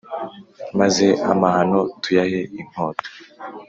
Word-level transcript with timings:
Maze 0.79 1.05
amahano 1.31 1.79
tuyahe 2.01 2.41
inkota 2.59 3.07